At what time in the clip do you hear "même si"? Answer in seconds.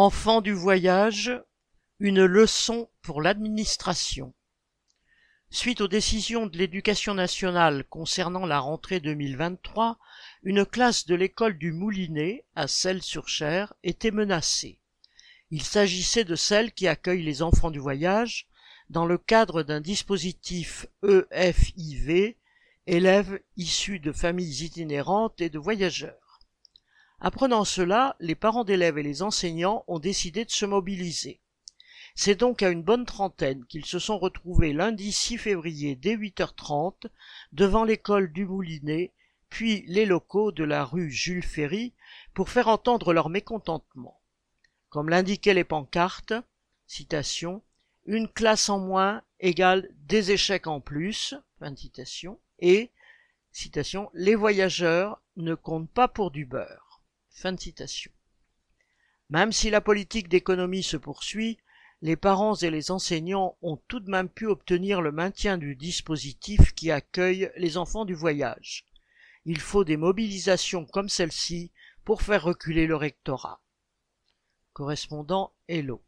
59.30-59.70